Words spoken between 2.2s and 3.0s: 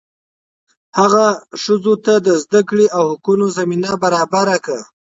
د زده کړې